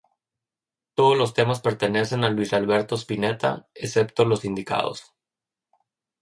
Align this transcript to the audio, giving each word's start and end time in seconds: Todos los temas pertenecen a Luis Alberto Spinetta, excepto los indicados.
Todos 0.95 1.15
los 1.15 1.35
temas 1.35 1.59
pertenecen 1.61 2.23
a 2.23 2.31
Luis 2.31 2.53
Alberto 2.53 2.95
Spinetta, 2.95 3.67
excepto 3.75 4.25
los 4.25 4.45
indicados. 4.45 5.13